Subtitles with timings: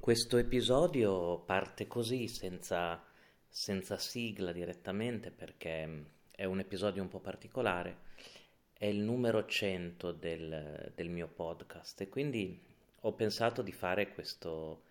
[0.00, 3.04] Questo episodio parte così, senza,
[3.46, 7.98] senza sigla direttamente, perché è un episodio un po' particolare.
[8.72, 12.58] È il numero 100 del, del mio podcast e quindi
[13.00, 14.84] ho pensato di fare questo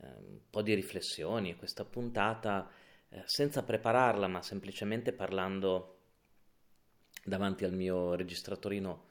[0.00, 2.70] eh, po' di riflessioni, questa puntata
[3.10, 5.98] eh, senza prepararla, ma semplicemente parlando
[7.22, 9.07] davanti al mio registratorino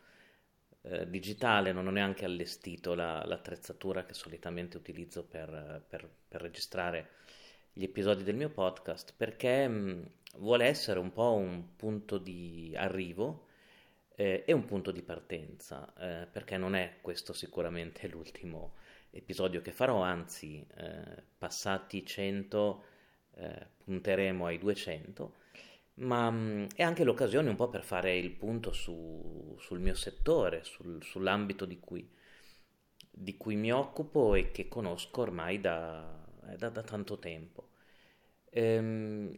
[0.90, 7.10] eh, digitale, non ho neanche allestito la, l'attrezzatura che solitamente utilizzo per, per, per, registrare
[7.74, 13.48] gli episodi del mio podcast, perché mh, vuole essere un po' un punto di arrivo
[14.16, 18.76] eh, e un punto di partenza, eh, perché non è questo sicuramente l'ultimo
[19.10, 22.84] episodio che farò, anzi, eh, passati 100
[23.36, 25.34] eh, punteremo ai 200
[25.98, 30.64] ma mm, è anche l'occasione un po' per fare il punto su, sul mio settore,
[30.64, 32.08] sul, sull'ambito di cui,
[33.10, 37.70] di cui, mi occupo e che conosco ormai da, eh, da, da tanto tempo.
[38.50, 39.34] Ehm,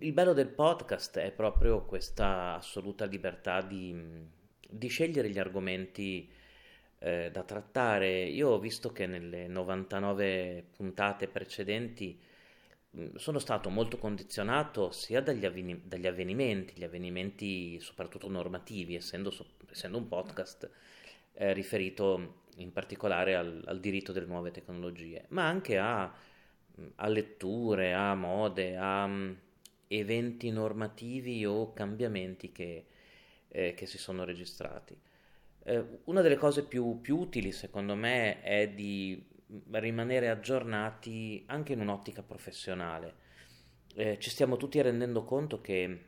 [0.00, 3.94] il, bello del podcast è proprio questa assoluta libertà di,
[4.68, 6.30] di scegliere gli argomenti
[6.98, 8.22] eh, da trattare.
[8.24, 12.29] Io ho visto che nelle 99 puntate precedenti Mm,
[13.14, 19.46] sono stato molto condizionato sia dagli, avveni- dagli avvenimenti, gli avvenimenti soprattutto normativi, essendo, so-
[19.70, 20.68] essendo un podcast
[21.34, 26.12] eh, riferito in particolare al, al, diritto delle nuove tecnologie, ma anche a,
[26.96, 29.36] a letture, a mode, a um,
[29.86, 32.86] eventi normativi o cambiamenti che,
[33.48, 34.98] eh, che si sono registrati.
[35.62, 39.22] Eh, una delle cose più, più utili secondo me è di
[39.72, 43.14] rimanere aggiornati anche in un'ottica professionale.
[43.94, 46.04] Eh, ci stiamo tutti rendendo conto che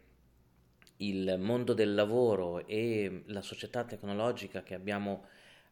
[0.98, 5.26] il mondo del lavoro e la società tecnologica che abbiamo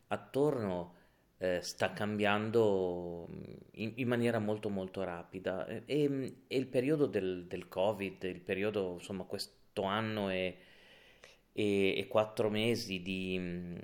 [0.08, 0.96] attorno
[1.38, 3.28] eh, sta cambiando
[3.72, 5.84] in, in, maniera molto molto rapida e,
[6.46, 10.59] e il periodo del, del, Covid, il periodo insomma questo anno e,
[11.53, 13.78] e, e quattro mesi di,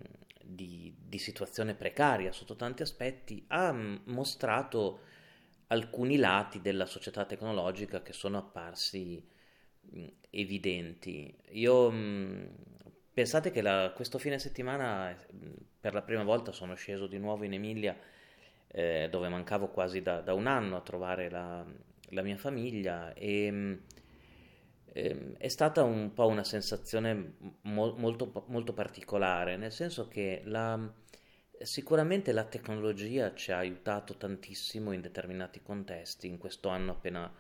[0.47, 3.73] di, di situazione precaria sotto tanti aspetti, ha
[4.05, 5.01] mostrato
[5.69, 9.23] alcuni lati della società tecnologica che sono apparsi
[10.31, 11.35] evidenti.
[11.51, 11.93] Io
[13.13, 15.17] pensate che la, questo fine settimana
[15.81, 17.97] per la prima volta sono sceso di nuovo in Emilia
[18.69, 21.65] eh, dove mancavo quasi da, da, un anno a trovare la,
[22.11, 23.79] la mia famiglia e
[24.97, 30.79] Ehm, è stata un po' una sensazione mo- molto, molto particolare, nel senso che la,
[31.63, 37.31] sicuramente la tecnologia ci ha aiutato tantissimo in determinati contesti in questo anno appena,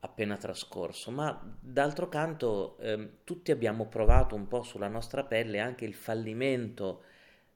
[0.00, 5.84] appena trascorso, ma d'altro canto eh, tutti abbiamo provato un po' sulla nostra pelle anche
[5.84, 7.04] il fallimento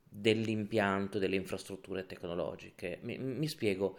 [0.08, 2.98] dell'impianto delle infrastrutture tecnologiche.
[3.02, 3.98] Mi, mi spiego.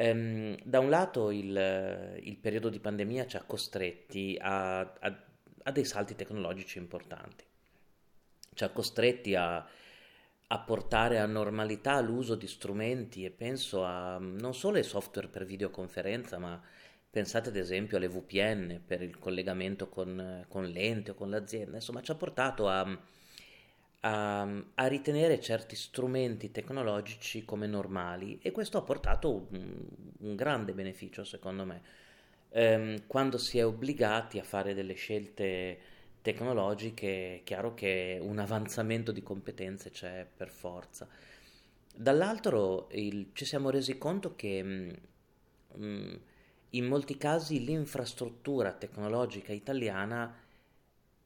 [0.00, 5.24] Um, da un lato il, il, periodo di pandemia ci ha costretti a, a,
[5.64, 7.44] a, dei salti tecnologici importanti,
[8.54, 14.54] ci ha costretti a, a, portare a normalità l'uso di strumenti e penso a non
[14.54, 16.62] solo ai software per videoconferenza, ma
[17.10, 22.02] pensate ad esempio alle VPN per il collegamento con, con l'ente o con l'azienda, insomma
[22.02, 22.86] ci ha portato a
[24.00, 24.42] a,
[24.74, 29.86] a, ritenere certi strumenti tecnologici come normali e questo ha portato un,
[30.20, 31.82] un grande beneficio secondo me.
[32.50, 35.78] Ehm, quando si è obbligati a fare delle scelte
[36.22, 41.08] tecnologiche è chiaro che un avanzamento di competenze c'è per forza.
[41.94, 44.94] Dall'altro il, ci siamo resi conto che mh,
[45.78, 46.14] mm, mm,
[46.70, 50.46] in molti casi l'infrastruttura tecnologica italiana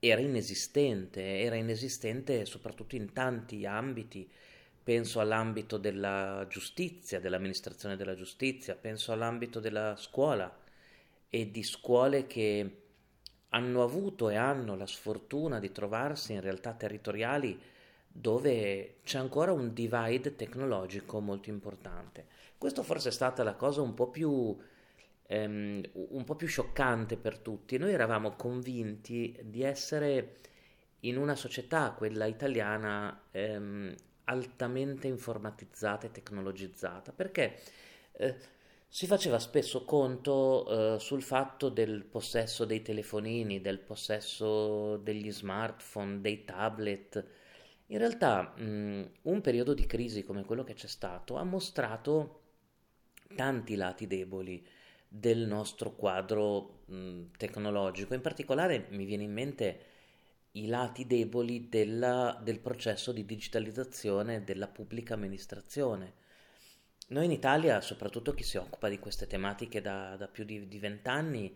[0.04, 4.28] era inesistente, era inesistente soprattutto in tanti ambiti.
[4.82, 10.52] Penso all'ambito della giustizia, dell'amministrazione della giustizia, penso all'ambito della scuola
[11.30, 12.78] e di scuole che
[13.50, 17.56] hanno avuto e hanno la sfortuna di trovarsi in realtà territoriali
[18.08, 22.26] dove c'è ancora un divide tecnologico molto importante.
[22.58, 24.58] Questo forse è stata la cosa un po' più
[25.32, 27.78] ehm, un po' più scioccante per tutti.
[27.78, 30.36] Noi eravamo convinti di essere
[31.00, 33.94] in una società, quella italiana, ehm,
[34.24, 37.58] altamente informatizzata e tecnologizzata, perché
[38.12, 38.36] eh,
[38.86, 46.20] si faceva spesso conto eh, sul fatto del possesso dei telefonini, del possesso degli smartphone,
[46.20, 47.26] dei tablet.
[47.86, 52.40] In realtà mh, un periodo di crisi come quello che c'è stato ha mostrato
[53.34, 54.64] tanti lati deboli
[55.14, 58.14] del nostro quadro mh, tecnologico.
[58.14, 59.80] In particolare mi viene in mente
[60.52, 66.14] i lati deboli della, del processo di digitalizzazione della pubblica amministrazione.
[67.08, 71.54] noi in Italia, soprattutto chi si occupa di queste tematiche da, da più di vent'anni,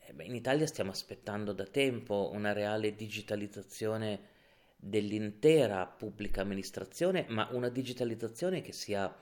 [0.00, 4.36] eh, in Italia stiamo aspettando da tempo una reale digitalizzazione
[4.76, 9.12] dell'intera pubblica amministrazione, ma una digitalizzazione che sia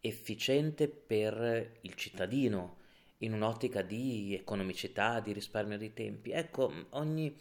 [0.00, 2.78] efficiente per il cittadino,
[3.22, 6.30] in un'ottica di economicità, di risparmio di tempi.
[6.30, 7.34] Ecco, ogni,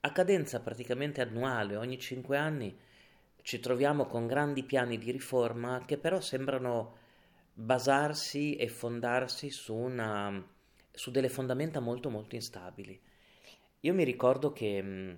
[0.00, 2.76] a cadenza praticamente annuale, ogni cinque anni,
[3.42, 6.96] ci troviamo con grandi piani di riforma che però sembrano
[7.52, 10.44] basarsi e fondarsi su, una,
[10.90, 13.00] su delle fondamenta molto molto instabili.
[13.80, 15.16] Io mi ricordo che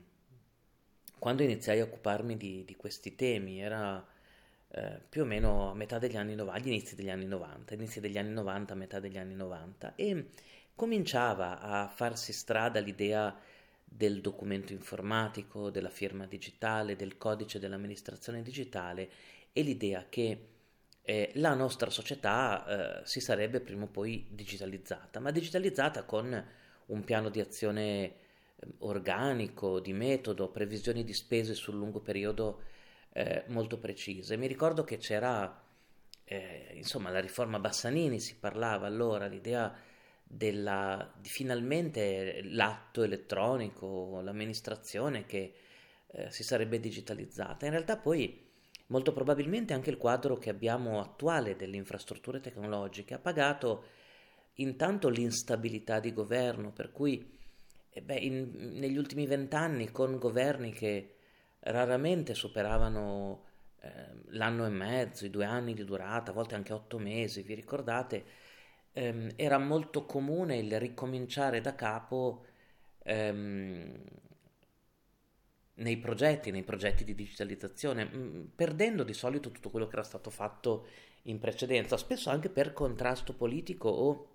[1.18, 4.04] quando iniziai a occuparmi di, di questi temi era
[4.74, 8.00] eh, più o meno a metà degli anni 90, agli inizi degli anni 90, inizi
[8.00, 10.28] degli anni 90, a metà degli anni 90 e
[10.74, 13.38] cominciava a farsi strada l'idea
[13.84, 19.10] del documento informatico, della firma digitale, del codice dell'amministrazione digitale
[19.52, 20.48] e l'idea che
[21.02, 26.46] eh, la nostra società eh, si sarebbe prima o poi digitalizzata, ma digitalizzata con
[26.86, 28.14] un piano di azione eh,
[28.78, 32.62] organico, di metodo, previsioni di spese sul lungo periodo
[33.12, 34.36] eh, molto precise.
[34.36, 35.62] Mi ricordo che c'era,
[36.24, 39.74] eh, insomma, la riforma Bassanini, si parlava allora, l'idea
[40.22, 45.54] della, di finalmente l'atto elettronico, l'amministrazione che
[46.06, 47.66] eh, si sarebbe digitalizzata.
[47.66, 48.50] In realtà poi
[48.86, 53.84] molto probabilmente anche il quadro che abbiamo attuale delle infrastrutture tecnologiche ha pagato
[54.54, 57.38] intanto l'instabilità di governo, per cui
[57.90, 61.16] eh beh, in, negli ultimi vent'anni con governi che
[61.64, 63.44] raramente superavano
[63.80, 63.90] eh,
[64.30, 68.24] l'anno e mezzo, i due anni di durata, a volte anche otto mesi, vi ricordate?
[68.92, 72.46] ehm, era molto comune il ricominciare da capo
[73.04, 74.02] ehm,
[75.74, 80.04] nei progetti, nei progetti di digitalizzazione, mh, mm, perdendo di solito tutto quello che era
[80.04, 80.86] stato fatto
[81.22, 84.28] in precedenza, spesso anche per contrasto politico o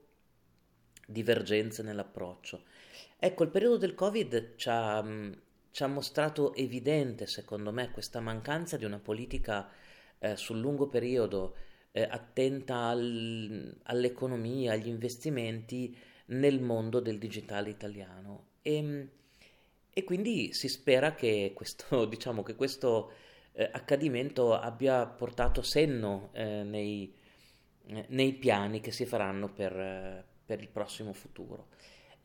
[1.05, 2.63] divergenze nell'approccio.
[3.17, 5.33] Ecco, il periodo del Covid ci ha, mh, mm,
[5.77, 9.69] ci ha mostrato evidente, secondo me, questa mancanza di una politica
[10.17, 11.55] eh, sul lungo periodo
[11.91, 15.95] eh, attenta al, all'economia, agli investimenti
[16.29, 18.53] nel mondo del digitale italiano.
[18.63, 19.07] E,
[19.93, 23.11] e quindi si spera che questo, diciamo, che questo
[23.51, 27.13] eh, accadimento abbia portato senno eh, nei,
[27.85, 31.67] eh, nei, piani che si faranno per, per il prossimo futuro.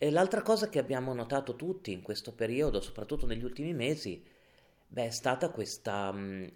[0.03, 4.21] E l'altra cosa che abbiamo notato tutti in questo periodo, soprattutto negli ultimi mesi,
[4.89, 6.13] beh, è stata questa,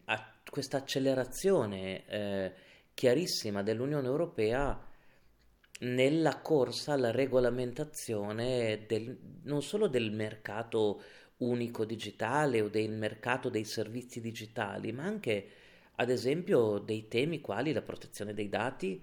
[0.06, 2.52] a, questa accelerazione eh,
[2.92, 4.84] chiarissima dell'Unione Europea
[5.78, 11.00] nella corsa alla regolamentazione del, non solo del mercato
[11.36, 15.48] unico digitale o del mercato dei servizi digitali, ma anche
[15.94, 19.00] ad esempio dei temi quali la protezione dei dati,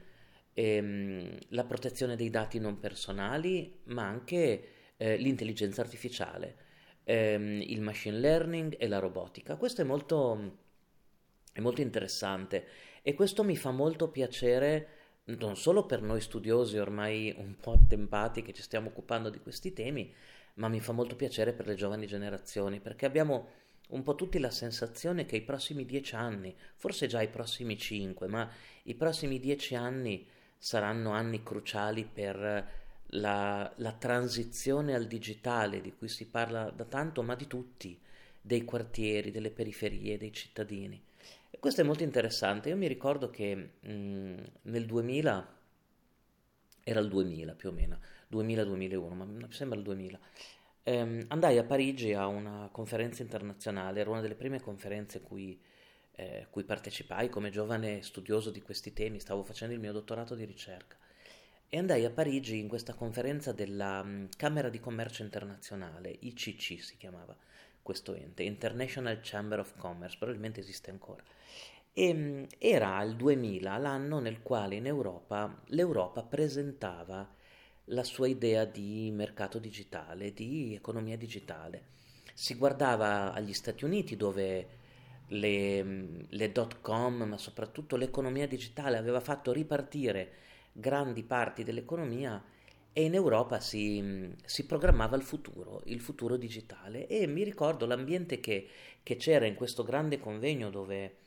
[0.53, 4.67] ehm, la protezione dei dati non personali, ma anche
[4.97, 6.55] eh, l'intelligenza artificiale,
[7.03, 9.55] ehm, il machine learning e la robotica.
[9.55, 10.57] Questo è molto,
[11.51, 12.65] è molto interessante
[13.01, 14.87] e questo mi fa molto piacere
[15.25, 19.71] non solo per noi studiosi ormai un po' attempati che ci stiamo occupando di questi
[19.71, 20.13] temi,
[20.55, 23.47] ma mi fa molto piacere per le giovani generazioni, perché abbiamo
[23.89, 28.27] un po' tutti la sensazione che i prossimi dieci anni, forse già i prossimi cinque,
[28.27, 28.49] ma
[28.83, 30.27] i prossimi dieci anni
[30.63, 32.69] saranno anni cruciali per
[33.07, 37.99] la, la transizione al digitale di cui si parla da tanto, ma di tutti,
[38.39, 41.03] dei quartieri, delle periferie, dei cittadini.
[41.49, 42.69] E questo è molto interessante.
[42.69, 45.57] Io mi ricordo che mh, mm, nel 2000,
[46.85, 47.99] era il 2000 più o meno,
[48.31, 50.17] 2000-2001, ma mi sembra il 2000,
[50.83, 55.59] ehm, andai a Parigi a una conferenza internazionale, era una delle prime conferenze cui,
[56.15, 60.45] eh, cui partecipai come giovane studioso di questi temi, stavo facendo il mio dottorato di
[60.45, 60.97] ricerca.
[61.67, 66.97] E andai a Parigi in questa conferenza della um, Camera di Commercio Internazionale, ICC si
[66.97, 67.35] chiamava
[67.81, 71.23] questo ente, International Chamber of Commerce, probabilmente esiste ancora.
[71.91, 77.27] E, ehm, era il 2000 l'anno nel quale in Europa l'Europa presentava
[77.87, 81.91] la sua idea di mercato digitale, di economia digitale.
[82.33, 84.81] Si guardava agli Stati Uniti dove
[85.27, 90.31] le, le dot com, ma soprattutto l'economia digitale aveva fatto ripartire
[90.71, 92.43] grandi parti dell'economia
[92.95, 98.39] e in Europa si, si, programmava il futuro, il futuro digitale e mi ricordo l'ambiente
[98.39, 98.67] che,
[99.01, 101.17] che c'era in questo grande convegno dove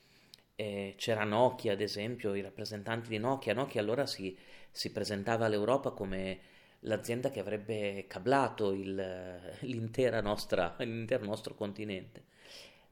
[0.55, 3.53] eh, c'era Nokia, ad esempio, i rappresentanti di Nokia.
[3.53, 4.37] Nokia allora si,
[4.71, 6.39] si presentava all'Europa come
[6.81, 12.25] l'azienda che avrebbe cablato il, l'intero nostro continente.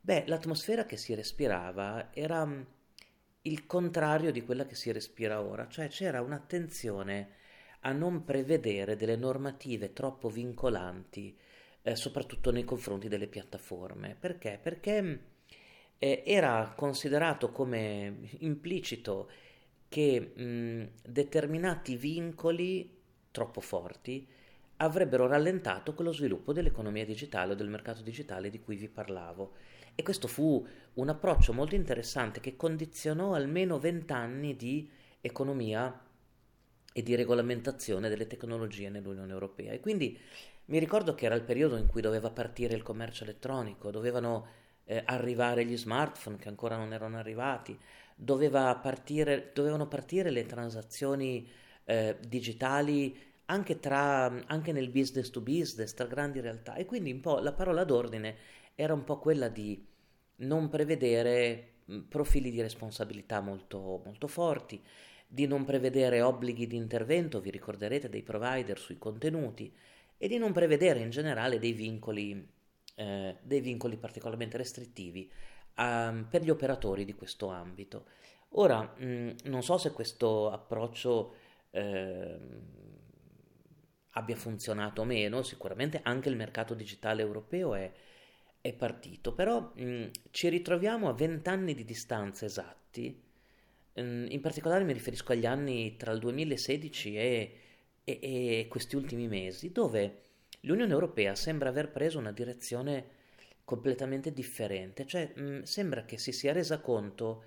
[0.04, 2.46] Beh, l'atmosfera che si respirava era,
[3.40, 7.30] il contrario di quella che si respira ora, cioè c'era un'attenzione
[7.80, 11.34] a non prevedere delle normative troppo vincolanti,
[11.80, 14.14] eh, soprattutto nei confronti delle piattaforme.
[14.20, 14.58] Perché?
[14.62, 15.20] Perché
[15.96, 19.30] eh, era considerato come implicito
[19.88, 22.94] che mh, determinati vincoli
[23.30, 24.28] troppo forti
[24.76, 29.72] avrebbero rallentato quello sviluppo dell'economia digitale o del mercato digitale di cui vi parlavo.
[29.94, 36.02] E questo fu un approccio molto interessante che condizionò almeno vent'anni di economia
[36.92, 39.72] e di regolamentazione delle tecnologie nell'Unione Europea.
[39.72, 40.18] E quindi
[40.66, 44.46] mi ricordo che era il periodo in cui doveva partire il commercio elettronico, dovevano
[44.84, 47.78] eh, arrivare gli smartphone che ancora non erano arrivati,
[48.14, 51.48] doveva partire, dovevano partire le transazioni
[51.84, 56.74] eh, digitali anche, tra, anche nel business to business, tra grandi realtà.
[56.74, 58.36] E quindi un po' la parola d'ordine
[58.74, 59.86] era un po' quella di
[60.36, 61.72] non prevedere
[62.08, 64.82] profili di responsabilità molto, molto forti,
[65.26, 69.72] di non prevedere obblighi di intervento, vi ricorderete, dei provider sui contenuti
[70.16, 72.48] e di non prevedere in generale dei vincoli,
[72.94, 75.30] eh, dei vincoli particolarmente restrittivi
[75.76, 78.06] um, per gli operatori di questo ambito.
[78.56, 81.34] Ora, mh, non so se questo approccio
[81.70, 82.38] eh,
[84.10, 87.92] abbia funzionato o meno, sicuramente anche il mercato digitale europeo è
[88.64, 93.22] è partito, però mh, ci ritroviamo a vent'anni di distanza esatti,
[93.92, 97.58] mh, in particolare mi riferisco agli anni tra il 2016 e,
[98.04, 100.20] e, e questi ultimi mesi, dove
[100.60, 103.08] l'Unione Europea sembra aver preso una direzione
[103.64, 107.44] completamente differente, cioè mh, sembra che si sia resa conto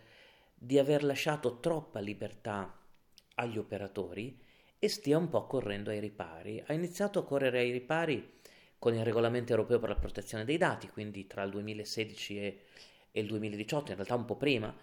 [0.53, 2.79] di aver lasciato troppa libertà
[3.37, 4.39] agli operatori
[4.77, 6.63] e stia un po' correndo ai ripari.
[6.63, 8.36] Ha iniziato a correre ai ripari
[8.79, 12.61] con il regolamento europeo per la protezione dei dati, quindi tra il 2016 e,
[13.11, 14.75] e il 2018, in realtà un po' prima,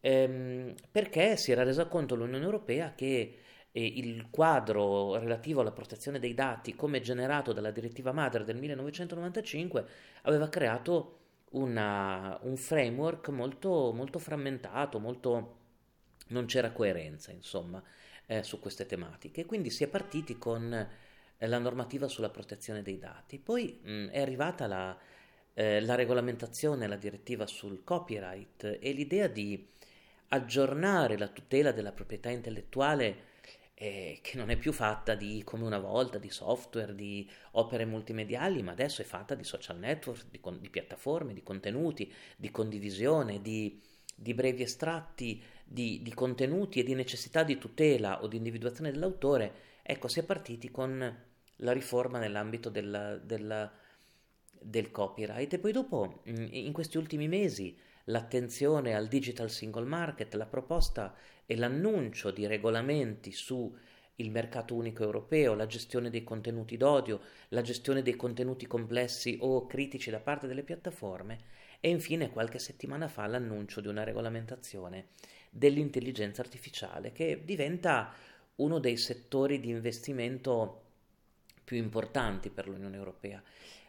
[0.00, 3.38] ehm, perché si era resa conto l'Unione Europea che
[3.72, 9.86] eh, il quadro relativo alla protezione dei dati, come generato dalla direttiva madre del 1995,
[10.22, 11.18] aveva creato
[11.50, 15.56] una, un framework molto, molto frammentato, molto,
[16.28, 17.82] non c'era coerenza, insomma,
[18.26, 19.46] eh, su queste tematiche.
[19.46, 20.88] Quindi si è partiti con
[21.46, 23.38] la normativa sulla protezione dei dati.
[23.38, 24.96] Poi mh, è arrivata la,
[25.54, 29.66] eh, la regolamentazione, la direttiva sul copyright e l'idea di
[30.28, 33.28] aggiornare la tutela della proprietà intellettuale
[33.74, 38.62] eh, che non è più fatta di come una volta di software, di opere multimediali,
[38.62, 43.80] ma adesso è fatta di social network, di, di piattaforme, di contenuti, di condivisione, di,
[44.14, 49.78] di brevi estratti di, di, contenuti e di necessità di tutela o di individuazione dell'autore.
[49.82, 51.28] Ecco, si è partiti con
[51.60, 53.70] la riforma nell'ambito della, della,
[54.60, 55.52] del copyright.
[55.52, 61.14] E poi dopo mm, in questi ultimi mesi l'attenzione al digital single market, la proposta
[61.46, 63.74] e l'annuncio di regolamenti su
[64.16, 69.66] il mercato unico europeo, la gestione dei contenuti d'odio, la gestione dei contenuti complessi o
[69.66, 75.08] critici da parte delle piattaforme e infine qualche settimana fa l'annuncio di una regolamentazione
[75.48, 78.12] dell'intelligenza artificiale che diventa
[78.56, 80.82] uno dei settori di investimento
[81.70, 83.40] più importanti per l'Unione Europea.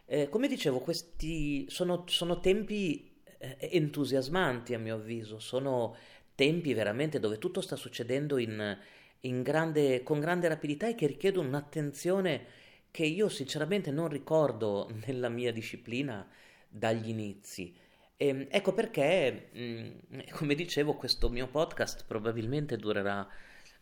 [0.05, 5.95] Eh, come dicevo, questi sono, sono tempi eh, entusiasmanti a mio avviso, sono
[6.35, 8.77] tempi veramente dove tutto sta succedendo in,
[9.21, 12.45] in grande, con grande rapidità e che richiedono un'attenzione
[12.91, 16.29] che io sinceramente non ricordo nella mia disciplina
[16.69, 17.75] dagli inizi.
[18.15, 19.89] E, ehm, ecco perché, mm,
[20.33, 23.27] come dicevo, questo mio podcast probabilmente durerà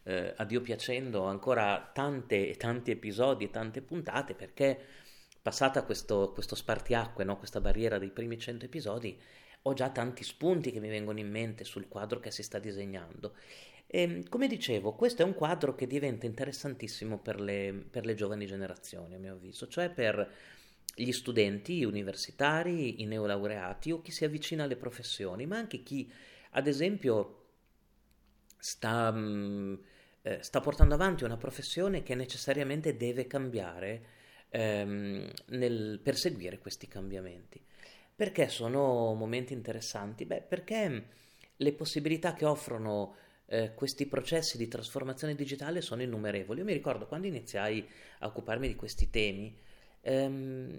[0.03, 4.79] eh, a Dio piacendo ancora tante tanti episodi e tante puntate perché
[5.41, 7.37] passata questo, questo spartiacque, no?
[7.37, 9.19] questa barriera dei primi 100 episodi,
[9.63, 13.35] ho già tanti spunti che mi vengono in mente sul quadro che si sta disegnando.
[13.87, 18.15] E, ehm, come dicevo, questo è un quadro che diventa interessantissimo per le, per le
[18.15, 20.31] giovani generazioni, a mio avviso, cioè per
[20.93, 26.11] gli studenti universitari, i neolaureati o chi si avvicina alle professioni, ma anche chi,
[26.51, 27.38] ad esempio,
[28.59, 29.75] sta, mm,
[30.21, 34.05] eh, sta portando avanti una professione che necessariamente deve cambiare
[34.49, 37.63] ehm, nel perseguire questi cambiamenti.
[38.15, 40.25] Perché sono momenti interessanti?
[40.25, 41.05] Beh, perché
[41.55, 46.59] le possibilità che offrono eh, questi processi di trasformazione digitale sono innumerevoli.
[46.59, 47.87] Io mi ricordo quando iniziai
[48.19, 49.57] a occuparmi di questi temi,
[50.01, 50.77] ehm,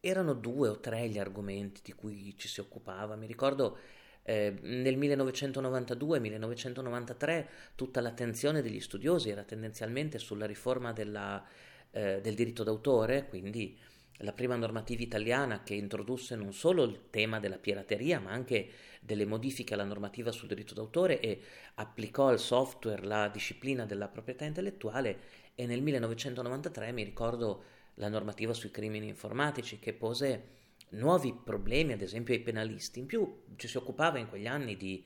[0.00, 3.16] erano due o tre gli argomenti di cui ci si occupava.
[3.16, 3.78] Mi ricordo
[4.22, 11.44] eh, nel 1992-1993 tutta l'attenzione degli studiosi era tendenzialmente sulla riforma della,
[11.90, 13.76] eh, del diritto d'autore, quindi
[14.22, 18.68] la prima normativa italiana che introdusse non solo il tema della pirateria, ma anche
[19.00, 21.40] delle modifiche alla normativa sul diritto d'autore e
[21.74, 25.18] applicò al software la disciplina della proprietà intellettuale
[25.54, 30.58] e nel 1993 mi ricordo la normativa sui crimini informatici che pose
[30.90, 32.98] nuovi problemi, ad esempio ai penalisti.
[32.98, 35.04] In più ci si occupava in quegli anni di,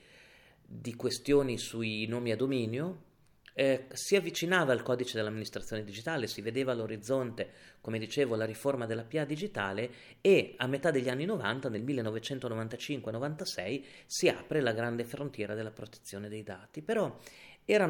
[0.64, 3.12] di questioni sui nomi a dominio,
[3.56, 9.04] eh, si avvicinava al codice dell'amministrazione digitale, si vedeva all'orizzonte, come dicevo, la riforma della
[9.04, 15.54] PA digitale e a metà degli anni 90, nel 1995-96, si apre la grande frontiera
[15.54, 16.82] della protezione dei dati.
[16.82, 17.16] Però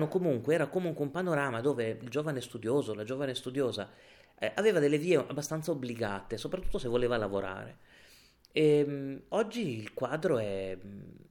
[0.09, 3.91] comunque, era comunque un panorama dove il giovane studioso, la giovane studiosa,
[4.39, 7.79] eh, aveva delle vie abbastanza obbligate, soprattutto se voleva lavorare.
[8.53, 10.77] E, ehm, oggi il quadro è,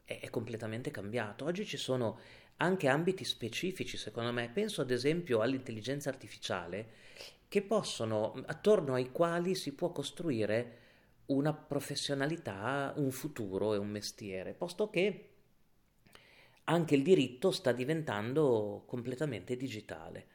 [0.06, 1.46] è, è completamente cambiato.
[1.46, 2.20] Oggi ci sono
[2.58, 4.50] anche ambiti specifici, secondo me.
[4.54, 6.88] Penso ad esempio all'intelligenza artificiale,
[7.48, 10.80] che possono, attorno ai quali si può costruire
[11.28, 15.30] una professionalità, un futuro e un mestiere, posto che
[16.66, 20.28] anche il diritto sta diventando completamente digitale.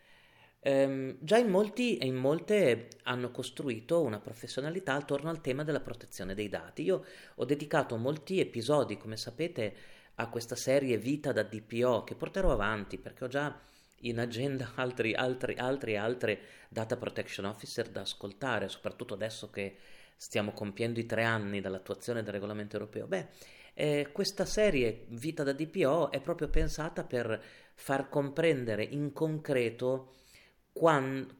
[0.60, 5.80] Ehm, già in molti e in molte hanno costruito una professionalità attorno al tema della
[5.80, 6.82] protezione dei dati.
[6.82, 7.04] Io
[7.36, 9.74] ho dedicato molti episodi, come sapete,
[10.16, 13.56] a questa serie Vita da DPO che porterò avanti perché ho già
[14.02, 19.76] in agenda altri, altri, altri altre data protection officer da ascoltare, soprattutto adesso che
[20.16, 23.06] stiamo compiendo i tre anni dall'attuazione del regolamento europeo.
[23.06, 23.28] Beh,
[23.74, 27.40] eh, questa serie Vita da DPO è proprio pensata per
[27.74, 30.14] far comprendere in concreto
[30.78, 31.34] quando,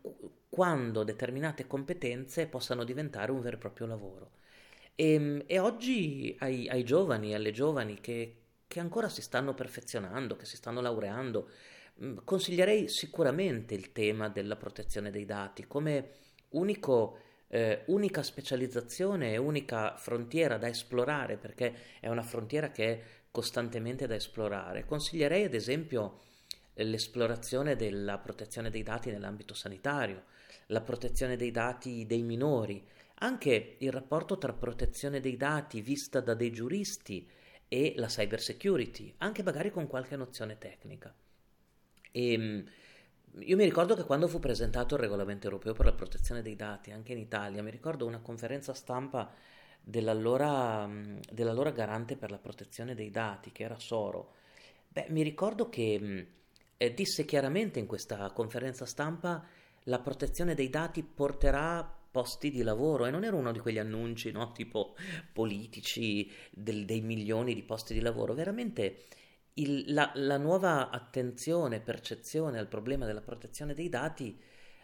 [0.48, 4.30] quando determinate competenze possano diventare un vero e proprio lavoro.
[4.96, 10.34] E, ehm, e oggi ai, ai giovani, alle giovani che, che ancora si stanno perfezionando,
[10.34, 11.50] che si stanno laureando,
[12.02, 16.10] mm, consiglierei sicuramente il tema della protezione dei dati come
[16.50, 23.02] unico, eh, unica specializzazione e unica frontiera da esplorare, perché è una frontiera che è
[23.30, 24.84] costantemente da esplorare.
[24.84, 26.26] Consiglierei ad esempio
[26.84, 30.24] l'esplorazione della protezione dei dati nell'ambito sanitario,
[30.66, 32.84] la protezione dei dati dei minori,
[33.20, 37.28] anche il rapporto tra protezione dei dati vista da dei giuristi
[37.66, 41.14] e la cyber security, anche magari con qualche nozione tecnica.
[42.10, 42.64] E, ehm,
[43.40, 46.90] io mi ricordo che quando fu presentato il regolamento europeo per la protezione dei dati,
[46.90, 49.32] anche in Italia, mi ricordo una conferenza stampa
[49.80, 50.88] dell'allora,
[51.30, 54.34] dell'allora garante per la protezione dei dati, che era Soro.
[54.88, 56.26] Beh, mi ricordo che
[56.78, 59.44] eh, disse chiaramente in questa conferenza stampa
[59.84, 64.30] la protezione dei dati porterà posti di lavoro e non era uno di quegli annunci
[64.32, 64.52] no?
[64.52, 64.94] tipo
[65.32, 69.04] politici del, dei milioni di posti di lavoro, veramente
[69.54, 74.40] il, la, la, nuova attenzione, percezione al problema della protezione dei dati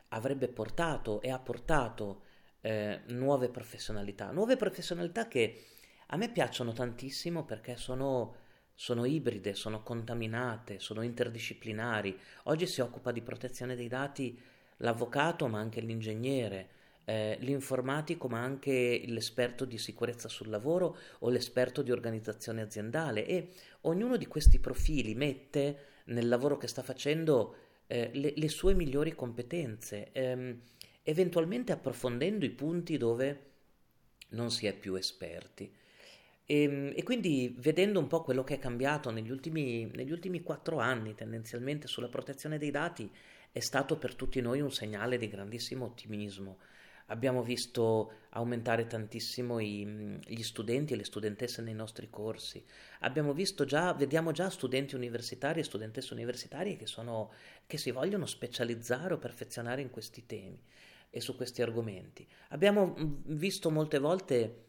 [0.09, 2.23] avrebbe portato e ha portato
[2.61, 5.65] eh, nuove professionalità, nuove professionalità che
[6.09, 8.35] a me piacciono tantissimo perché sono,
[8.75, 12.19] sono ibride, sono contaminate, sono interdisciplinari.
[12.45, 14.39] Oggi si occupa di protezione dei dati
[14.79, 16.69] l'avvocato ma anche l'ingegnere
[17.05, 23.51] eh, l'informatico ma anche l'esperto di sicurezza sul lavoro o l'esperto di organizzazione aziendale e
[23.83, 27.57] ognuno di questi profili mette nel lavoro che sta facendo
[27.87, 30.59] eh, le, le, sue migliori competenze, ehm,
[31.03, 33.51] eventualmente approfondendo i punti dove
[34.31, 35.71] non si è più esperti.
[36.47, 40.43] E, ehm, e, quindi vedendo un po' quello che è cambiato negli ultimi, negli ultimi
[40.43, 43.11] quattro anni tendenzialmente sulla protezione dei dati
[43.51, 46.59] è stato per tutti noi un segnale di grandissimo ottimismo
[47.07, 52.65] abbiamo visto aumentare tantissimo i, gli studenti e le studentesse nei nostri corsi,
[53.01, 57.33] abbiamo visto già, vediamo già studenti universitari e studentesse universitarie che, sono,
[57.67, 60.63] che si vogliono specializzare o perfezionare in questi temi
[61.11, 62.27] e su questi argomenti.
[62.49, 62.95] Abbiamo
[63.27, 64.63] visto molte volte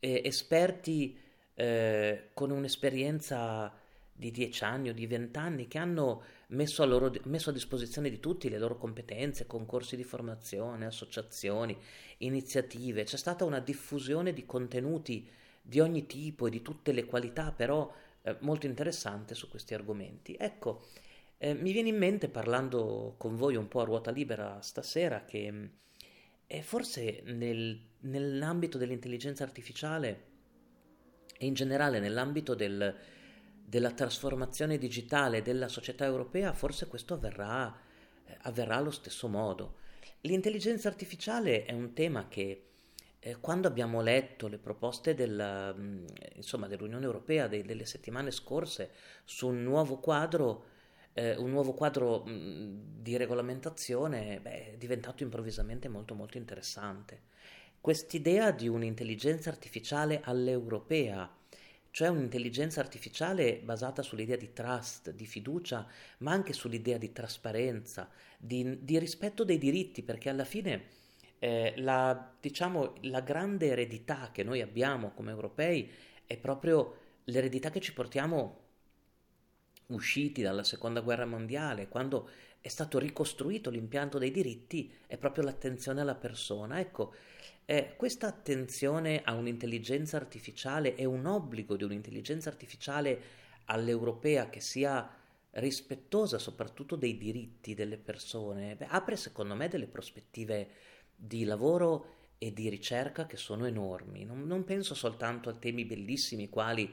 [0.00, 1.16] eh, esperti
[1.54, 3.72] eh, con un'esperienza
[4.12, 8.10] di 10 anni o di 20 anni che hanno messo a, loro, messo a, disposizione
[8.10, 11.76] di tutti le loro competenze, concorsi di formazione, associazioni,
[12.18, 13.04] iniziative.
[13.04, 15.26] C'è stata una diffusione di contenuti
[15.62, 17.90] di ogni tipo e di tutte le qualità, però
[18.22, 20.36] eh, molto interessante su questi argomenti.
[20.38, 20.86] Ecco,
[21.38, 25.70] eh, mi viene in mente parlando con voi un po' a ruota libera stasera che
[26.52, 30.28] eh, forse nel, nell'ambito dell'intelligenza artificiale
[31.38, 32.94] e in generale nell'ambito del
[33.70, 37.72] della trasformazione digitale della società europea, forse questo avverrà,
[38.24, 39.76] eh, avverrà allo stesso modo.
[40.22, 42.64] L'intelligenza artificiale è un tema che
[43.20, 48.90] eh, quando abbiamo letto le proposte della, mm, insomma, dell'Unione Europea de, delle settimane scorse
[49.24, 50.64] su un nuovo quadro,
[51.14, 57.28] eh, un nuovo quadro mh, mm, di regolamentazione, beh, è diventato improvvisamente molto molto interessante.
[57.80, 61.34] quest'idea di un'intelligenza artificiale all'europea,
[61.90, 65.86] cioè un'intelligenza artificiale basata sull'idea di trust, di fiducia,
[66.18, 70.84] ma anche sull'idea di trasparenza, di, di rispetto dei diritti, perché alla fine
[71.38, 75.90] eh, la, diciamo, la grande eredità che noi abbiamo come europei
[76.26, 78.59] è proprio l'eredità che ci portiamo
[79.90, 82.28] usciti dalla seconda guerra mondiale, quando
[82.60, 86.80] è stato ricostruito l'impianto dei diritti, è proprio l'attenzione alla persona.
[86.80, 87.14] Ecco,
[87.64, 93.22] eh, questa attenzione a un'intelligenza artificiale è un obbligo di un'intelligenza artificiale
[93.66, 95.08] all'europea che sia
[95.52, 100.68] rispettosa soprattutto dei diritti delle persone, beh, apre secondo me delle prospettive
[101.14, 104.24] di lavoro e di ricerca che sono enormi.
[104.24, 106.90] Non, non penso soltanto a temi bellissimi quali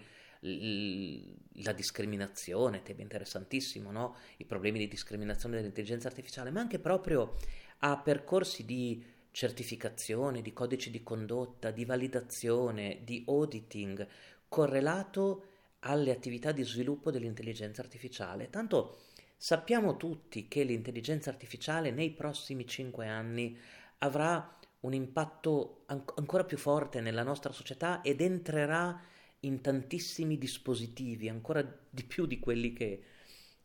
[1.63, 4.15] la discriminazione, tema interessantissimo, no?
[4.37, 7.37] i problemi di discriminazione dell'intelligenza artificiale, ma anche proprio
[7.79, 14.07] a percorsi di certificazione, di codici di condotta, di validazione, di auditing,
[14.47, 15.45] correlato
[15.79, 18.49] alle attività di sviluppo dell'intelligenza artificiale.
[18.49, 18.97] Tanto
[19.35, 23.57] sappiamo tutti che l'intelligenza artificiale nei prossimi cinque anni
[23.99, 28.99] avrà un impatto an- ancora più forte nella nostra società ed entrerà
[29.41, 33.03] in tantissimi dispositivi, ancora di più di quelli che,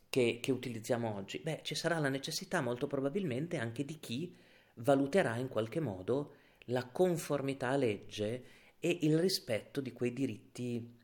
[0.08, 4.36] che, che utilizziamo oggi, beh, ci sarà la necessità molto probabilmente anche di chi
[4.76, 6.34] valuterà in qualche modo
[6.66, 8.44] la conformità a legge
[8.78, 11.00] e il rispetto di quei diritti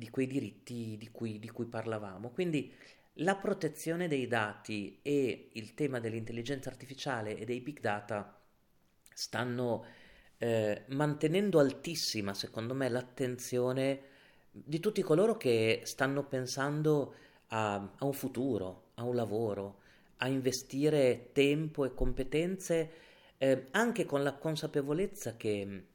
[0.00, 2.30] di, quei diritti di, cui, di cui parlavamo.
[2.30, 2.72] Quindi
[3.14, 8.40] la protezione dei dati e il tema dell'intelligenza artificiale e dei big data
[9.12, 9.84] stanno
[10.38, 14.00] eh, mantenendo altissima, secondo me, l'attenzione
[14.50, 17.14] di tutti coloro che stanno pensando
[17.48, 19.78] a, a un futuro, a un lavoro,
[20.18, 22.90] a investire tempo e competenze
[23.38, 25.86] eh, anche con la consapevolezza che,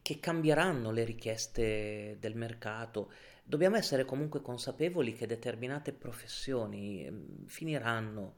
[0.00, 3.10] che cambieranno le richieste del mercato.
[3.44, 8.34] Dobbiamo essere comunque consapevoli che determinate professioni ehm, finiranno,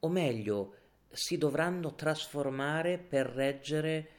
[0.00, 0.74] o meglio,
[1.10, 4.10] si dovranno trasformare per reggere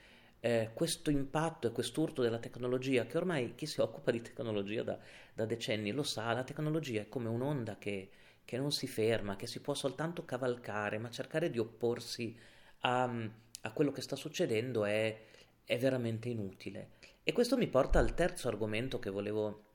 [0.41, 4.97] eh, questo impatto e quest'urto della tecnologia, che ormai chi si occupa di tecnologia da,
[5.33, 8.09] da decenni lo sa, la tecnologia è come un'onda che,
[8.45, 12.37] che, non si ferma, che si può soltanto cavalcare, ma cercare di opporsi
[12.81, 15.25] a, a quello che sta succedendo è,
[15.63, 16.91] è veramente inutile.
[17.23, 19.65] E questo mi porta al terzo argomento che volevo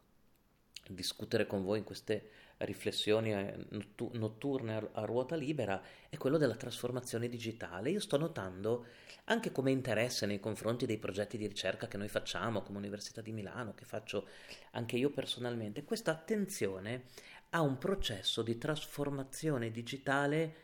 [0.89, 2.31] discutere con voi in queste
[2.65, 3.67] riflessioni eh,
[4.13, 7.91] notturne a ruota libera è quello della trasformazione digitale.
[7.91, 8.87] Io sto notando
[9.25, 13.33] anche come interesse nei confronti dei progetti di ricerca che noi facciamo come Università di
[13.33, 14.29] Milano, che faccio
[14.73, 17.05] anche io personalmente, questa attenzione
[17.51, 20.55] a un processo di trasformazione digitale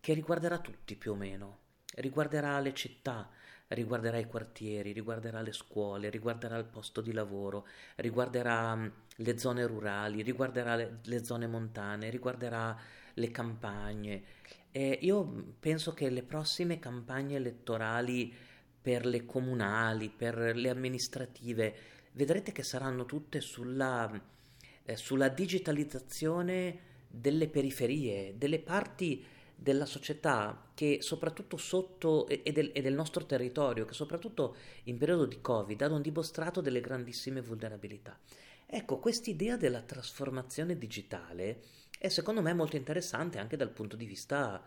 [0.00, 1.58] che riguarderà tutti più o meno,
[1.94, 3.30] riguarderà le città,
[3.70, 9.66] riguarderà i quartieri, riguarderà le scuole, riguarderà il posto di lavoro, riguarderà mm, le zone
[9.66, 12.76] rurali, riguarderà le, le zone montane, riguarderà
[13.14, 14.22] le campagne.
[14.72, 18.32] E io penso che le prossime campagne elettorali
[18.82, 21.74] per le comunali, per le amministrative,
[22.12, 24.10] vedrete che saranno tutte sulla,
[24.82, 29.24] eh, sulla digitalizzazione delle periferie, delle parti
[29.62, 35.26] della società che soprattutto sotto e del, e del, nostro territorio, che soprattutto in periodo
[35.26, 38.18] di Covid hanno dimostrato delle grandissime vulnerabilità.
[38.64, 41.60] Ecco, quest'idea della trasformazione digitale
[41.98, 44.64] è secondo me molto interessante anche dal punto di vista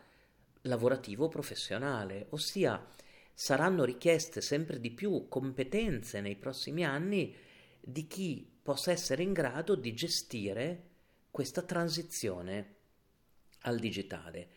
[0.62, 2.86] lavorativo professionale, ossia
[3.34, 7.36] saranno richieste sempre di più competenze nei prossimi anni
[7.80, 10.90] di chi possa essere in grado di gestire
[11.32, 12.76] questa transizione
[13.62, 14.50] al digitale.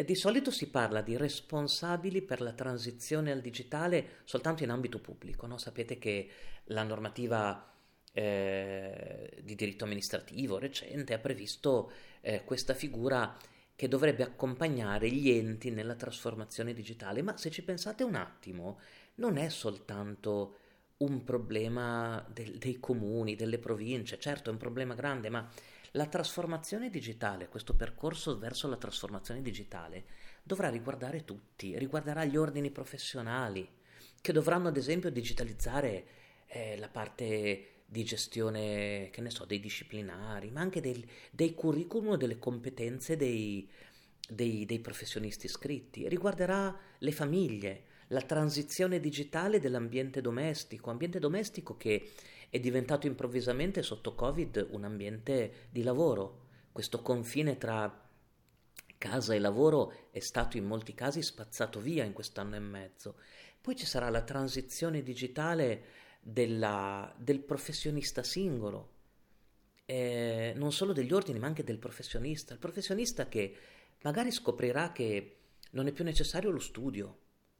[0.00, 4.98] E di solito si parla di responsabili per la transizione al digitale soltanto in ambito
[4.98, 5.46] pubblico.
[5.46, 5.58] No?
[5.58, 6.26] Sapete che
[6.68, 7.70] la normativa
[8.10, 13.36] eh, di diritto amministrativo recente ha previsto eh, questa figura
[13.76, 17.20] che dovrebbe accompagnare gli enti nella trasformazione digitale.
[17.20, 18.80] Ma se ci pensate un attimo,
[19.16, 20.56] non è soltanto
[20.96, 25.46] un problema del, dei comuni, delle province, certo è un problema grande, ma
[25.92, 30.04] la trasformazione digitale, questo percorso verso la trasformazione digitale,
[30.42, 33.68] dovrà riguardare tutti, riguarderà gli ordini professionali,
[34.20, 36.06] che dovranno ad esempio digitalizzare
[36.46, 42.12] eh, la parte di gestione, che ne so, dei disciplinari, ma anche dei, dei curriculum
[42.12, 43.68] e delle competenze dei,
[44.28, 52.10] dei, dei professionisti iscritti, riguarderà le famiglie, la transizione digitale dell'ambiente domestico, ambiente domestico che
[52.50, 58.08] è diventato improvvisamente sotto Covid un ambiente di lavoro, questo confine tra
[58.98, 63.16] casa e lavoro è stato in molti casi spazzato via in quest'anno e mezzo.
[63.60, 65.84] Poi ci sarà la transizione digitale
[66.20, 68.98] della, del professionista singolo,
[69.86, 72.52] eh, non solo degli ordini ma anche del professionista.
[72.52, 73.56] Il professionista che
[74.02, 75.36] magari scoprirà che
[75.70, 77.18] non è più necessario lo studio,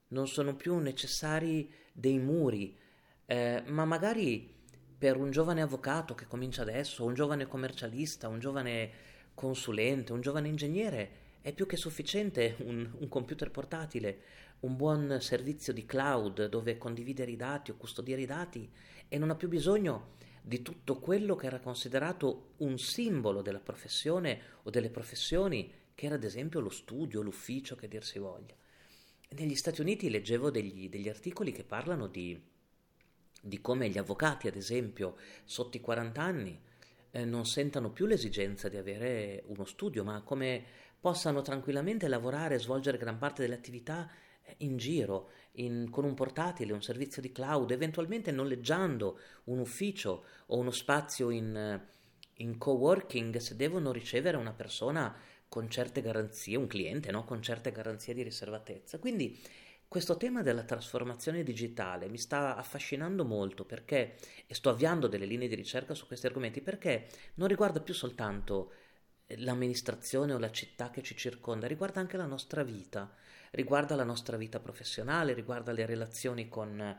[0.09, 2.77] non sono più necessari dei muri,
[3.25, 4.59] eh, ma magari
[5.01, 8.91] per un giovane avvocato che comincia adesso, un giovane commercialista, un giovane
[9.33, 11.09] consulente, un giovane ingegnere,
[11.41, 14.19] è più che sufficiente un, un, computer portatile,
[14.59, 18.71] un buon servizio di cloud dove condividere i dati o custodire i dati
[19.07, 24.39] e non ha più bisogno di tutto quello che era considerato un simbolo della professione
[24.61, 28.53] o delle professioni, che era ad esempio lo studio, l'ufficio, che dir si voglia.
[29.29, 32.39] Negli Stati Uniti leggevo degli, degli articoli che parlano di,
[33.41, 36.61] di, come gli avvocati, ad esempio, sotto i 40 anni,
[37.11, 40.63] eh, non sentano più l'esigenza di avere uno studio, ma come
[40.99, 44.09] possano tranquillamente lavorare e svolgere gran parte delle attività
[44.43, 50.23] eh, in giro, in, con un portatile, un servizio di cloud, eventualmente noleggiando un ufficio
[50.47, 51.81] o uno spazio in,
[52.35, 55.13] in co-working se devono ricevere una persona
[55.49, 57.25] con certe garanzie, un cliente no?
[57.25, 58.99] con certe garanzie di riservatezza.
[58.99, 59.37] Quindi
[59.91, 64.15] questo tema della trasformazione digitale mi sta affascinando molto perché,
[64.47, 68.71] e sto avviando delle linee di ricerca su questi argomenti, perché non riguarda più soltanto
[69.39, 73.13] l'amministrazione o la città che ci circonda, riguarda anche la nostra vita,
[73.51, 76.97] riguarda la nostra vita professionale, riguarda le relazioni con,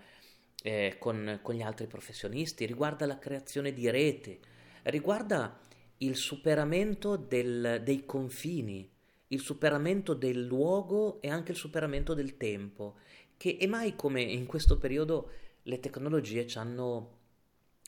[0.62, 4.38] eh, con, con gli altri professionisti, riguarda la creazione di rete,
[4.82, 5.58] riguarda
[5.96, 8.86] il superamento del, dei confini,
[9.32, 12.96] il superamento del luogo e anche il superamento del tempo,
[13.36, 15.30] che è mai come in questo periodo
[15.62, 17.18] le tecnologie ci hanno,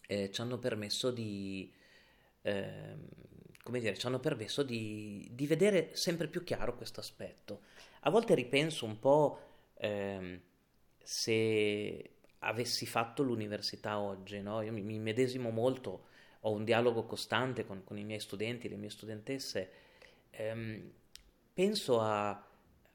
[0.07, 1.73] eh, ci hanno permesso di...
[2.43, 2.97] Eh,
[3.63, 7.63] come dire, ci hanno permesso di, di, vedere sempre più chiaro questo aspetto.
[8.01, 9.41] A volte ripenso un po'
[9.77, 10.41] eh,
[10.99, 14.61] se avessi fatto l'università oggi, no?
[14.61, 16.13] Io mi, mi medesimo molto
[16.47, 19.71] ho un dialogo costante con, con, i miei studenti, le mie studentesse,
[20.31, 20.93] ehm,
[21.55, 22.31] penso a,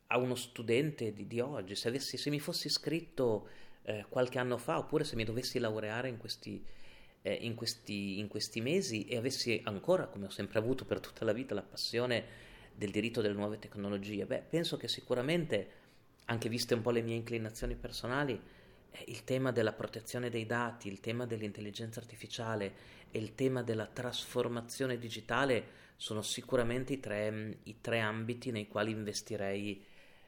[0.07, 3.47] a, uno studente di, di oggi, se, avessi, se, mi fossi iscritto
[3.83, 6.63] eh, qualche anno fa oppure se mi dovessi laureare in questi,
[7.21, 11.23] eh, in, questi, in questi mesi e avessi ancora, come ho sempre avuto per tutta
[11.23, 15.71] la vita, la passione del diritto delle nuove tecnologie, beh, penso che sicuramente,
[16.25, 18.39] anche viste un po' le mie inclinazioni personali,
[18.91, 23.87] eh, il tema della protezione dei dati, il tema dell'intelligenza artificiale e il tema della
[23.87, 29.85] trasformazione digitale sono sicuramente i tre, i tre ambiti nei quali investirei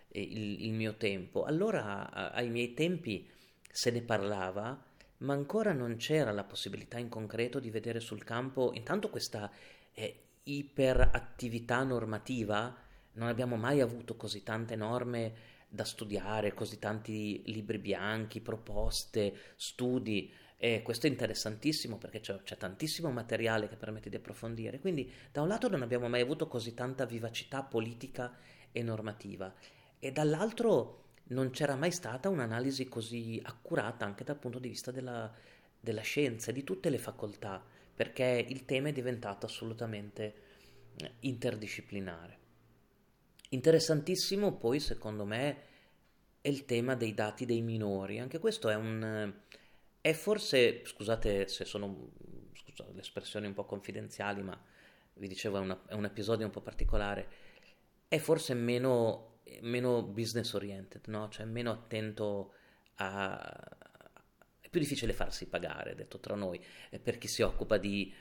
[0.10, 1.46] eh, il, il, mio tempo.
[1.46, 3.26] Allora, ai miei tempi
[3.72, 4.84] se ne parlava,
[5.20, 9.50] ma ancora non c'era la possibilità in concreto di vedere sul campo intanto questa
[9.94, 12.76] eh, iperattività normativa.
[13.14, 15.34] Non abbiamo mai avuto così tante norme
[15.70, 20.34] da studiare, così tanti libri bianchi, proposte, studi.
[20.64, 24.80] E questo è interessantissimo perché c'è, c'è, tantissimo materiale che permette di approfondire.
[24.80, 28.38] Quindi, da un lato, non abbiamo mai avuto così tanta vivacità politica
[28.72, 29.52] e normativa,
[29.98, 35.34] e dall'altro non c'era mai stata un'analisi così accurata anche dal punto di vista della,
[35.80, 40.36] della scienza e di tutte le facoltà, perché il tema è diventato assolutamente
[40.96, 42.38] eh, interdisciplinare.
[43.50, 45.58] Interessantissimo poi, secondo me,
[46.40, 48.20] è il tema dei dati dei minori.
[48.20, 49.34] Anche questo è un...
[50.02, 52.10] è forse, scusate se sono
[52.54, 54.60] scusate, le espressioni un po' confidenziali, ma
[55.14, 57.30] vi dicevo è, una, è un episodio un po' particolare,
[58.08, 61.30] è forse meno, meno business oriented, no?
[61.30, 62.54] Cioè meno attento
[62.96, 63.78] a...
[64.60, 66.64] È più difficile farsi pagare, detto tra noi,
[67.02, 68.14] per chi si occupa di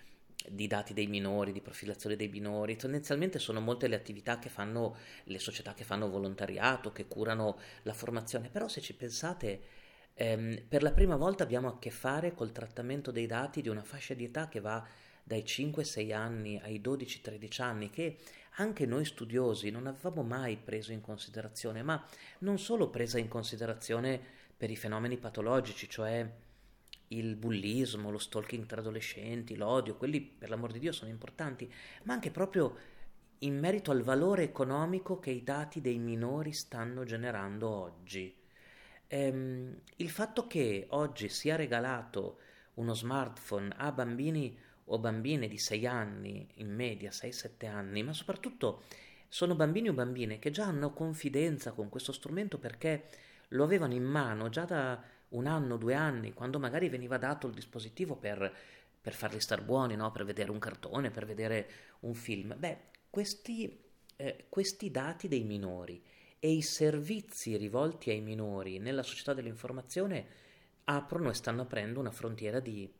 [0.48, 4.96] di dati dei minori, di profilazione dei minori, tendenzialmente sono molte le attività che fanno
[5.24, 9.60] le società che fanno volontariato, che curano la formazione, però se ci pensate
[10.20, 13.82] ehm, per la prima volta abbiamo a che fare col trattamento dei dati di una
[13.82, 14.86] fascia di età che va
[15.24, 18.18] dai 5-6 anni ai 12-13 anni, che
[18.56, 22.04] anche noi studiosi non avevamo mai preso in considerazione, ma
[22.40, 24.20] non solo presa in considerazione
[24.56, 26.28] per i fenomeni patologici, cioè
[27.08, 32.12] il bullismo, lo stalking tra adolescenti, l'odio, quelli per l'amor di Dio sono importanti, ma
[32.12, 32.76] anche proprio
[33.38, 38.39] in merito al valore economico che i dati dei minori stanno generando oggi.
[39.12, 42.38] Ehm, il fatto che oggi sia regalato
[42.74, 48.84] uno smartphone a bambini o bambine di 6 anni, in media 6-7 anni, ma soprattutto
[49.28, 53.08] sono bambini o bambine che già hanno confidenza con questo strumento perché
[53.48, 57.54] lo avevano in mano già da un anno, due anni, quando magari veniva dato il
[57.54, 58.54] dispositivo per,
[59.00, 60.12] per farli star buoni, no?
[60.12, 61.68] per vedere un cartone, per vedere
[62.00, 62.54] un film.
[62.56, 62.78] Beh,
[63.10, 63.88] questi
[64.20, 66.00] eh, questi dati dei minori
[66.40, 70.26] e i servizi rivolti ai minori nella società dell'informazione
[70.84, 72.90] aprono e stanno aprendo una frontiera di,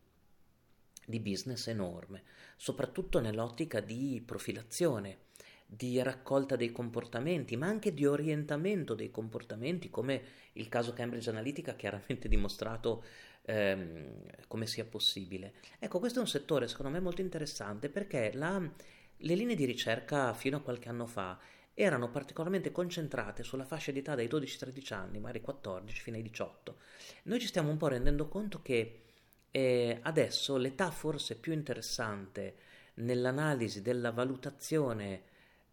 [1.07, 2.23] di business enorme,
[2.57, 5.29] soprattutto nell'ottica di profilazione,
[5.67, 10.23] di raccolta dei comportamenti, ma anche di orientamento dei comportamenti, come
[10.55, 13.05] il caso Cambridge Analytica ha chiaramente dimostrato
[13.43, 15.55] ehm, come sia possibile.
[15.79, 20.35] Ecco, questo è un settore secondo me molto interessante perché la, le linee di ricerca
[20.35, 21.39] fino a qualche anno fa
[21.75, 26.77] erano particolarmente concentrate sulla fascia di età dai 12-13 anni, magari 14 fino ai 18.
[27.25, 29.03] Noi ci stiamo un po' rendendo conto che
[29.51, 32.57] eh, adesso l'età forse più interessante
[32.95, 35.23] nell'analisi della valutazione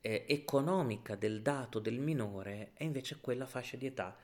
[0.01, 4.17] eh, economica del dato del minore è invece quella fascia di età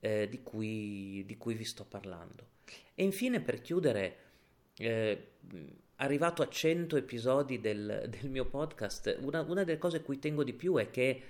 [0.00, 2.50] eh, di, cui, di, cui, vi sto parlando.
[2.94, 4.16] E infine, per chiudere,
[4.76, 5.32] eh,
[5.96, 10.44] arrivato a 100 episodi del, del mio podcast, una, una, delle cose a cui tengo
[10.44, 11.22] di più è che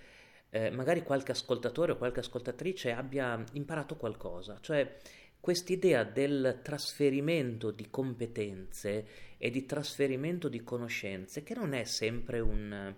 [0.50, 4.96] eh, magari qualche ascoltatore o qualche ascoltatrice abbia imparato qualcosa, cioè
[5.38, 9.06] quest'idea del trasferimento di competenze
[9.38, 12.94] e di trasferimento di conoscenze che non è sempre un,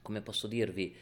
[0.00, 0.94] come posso dirvi,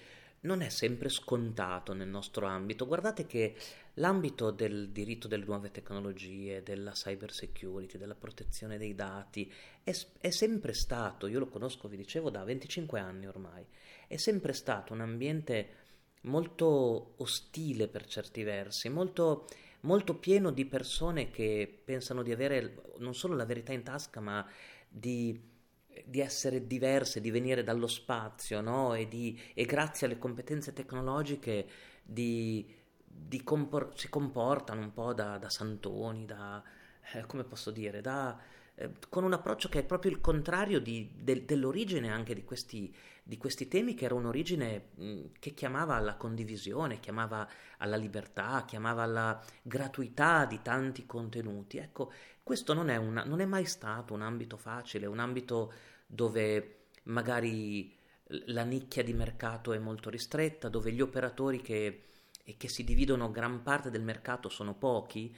[0.43, 2.87] non è sempre scontato nel nostro ambito.
[2.87, 3.57] Guardate che
[3.95, 10.31] l'ambito del diritto delle nuove tecnologie, della cyber security, della protezione dei dati, è, è,
[10.31, 13.67] sempre stato, io lo conosco, vi dicevo, da 25 anni ormai,
[14.07, 15.79] è sempre stato un ambiente
[16.23, 19.47] molto ostile per certi versi, molto,
[19.81, 24.47] molto pieno di persone che pensano di avere non solo la verità in tasca, ma
[24.89, 25.49] di
[26.05, 28.95] di essere diverse, di venire dallo spazio, no?
[28.95, 31.67] e, di, e, grazie alle competenze tecnologiche
[32.03, 32.67] di,
[33.05, 36.63] di compor- si comportano un po' da, da santoni, da,
[37.13, 38.39] eh, come posso dire, da,
[38.75, 42.95] eh, con un approccio che è proprio il contrario di, de, dell'origine anche di questi,
[43.31, 49.05] di questi, temi, che era un'origine mh, che chiamava alla condivisione, chiamava alla libertà, chiamava
[49.05, 51.79] alla gratuità di tanti contenuti.
[51.79, 52.13] Ecco,
[52.43, 55.73] questo non è, una, non è mai stato un ambito facile, un ambito
[56.09, 57.97] dove magari
[58.47, 62.07] la nicchia di mercato è molto ristretta, dove gli operatori che,
[62.57, 65.33] che si dividono gran parte del mercato sono pochi,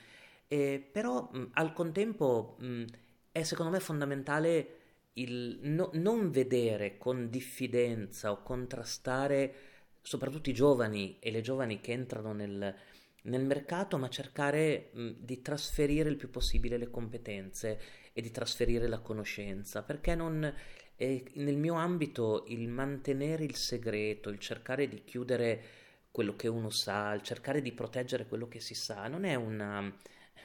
[0.49, 2.85] eh, però mh, al contempo mh,
[3.33, 4.77] è secondo me fondamentale
[5.15, 9.55] il no, non vedere con diffidenza o contrastare
[10.01, 12.75] soprattutto i giovani e le giovani che entrano nel,
[13.23, 17.81] nel mercato, ma cercare mh, di trasferire il più possibile le competenze
[18.13, 20.53] e di trasferire la conoscenza, perché non
[20.97, 25.63] eh, nel mio ambito il mantenere il segreto, il cercare di chiudere
[26.11, 29.95] quello che uno sa, il cercare di proteggere quello che si sa, non è una,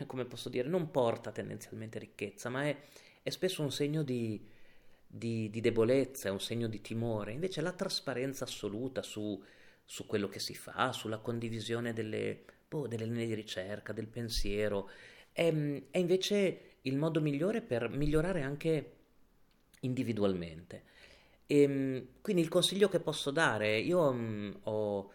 [0.06, 2.78] come posso dire, non porta tendenzialmente ricchezza, ma è,
[3.22, 4.42] è spesso un segno di,
[5.08, 7.32] di, di, debolezza, è un segno di timore.
[7.32, 9.42] Invece la trasparenza assoluta su,
[9.84, 14.90] su quello che si fa, sulla condivisione delle, boh, delle linee di ricerca, del pensiero,
[15.32, 15.52] è,
[15.92, 18.92] è invece il modo migliore per migliorare anche
[19.82, 20.84] individualmente.
[21.46, 25.12] E, ehm, quindi il consiglio che posso dare, io um, ho...